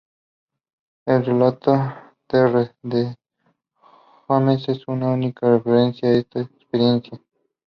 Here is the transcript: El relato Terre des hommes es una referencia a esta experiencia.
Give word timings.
El 1.05 1.23
relato 1.23 1.75
Terre 2.25 2.73
des 2.81 3.15
hommes 4.27 4.67
es 4.67 4.87
una 4.87 5.15
referencia 5.15 6.09
a 6.09 6.13
esta 6.13 6.41
experiencia. 6.41 7.21